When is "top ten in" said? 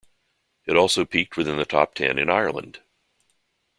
1.65-2.27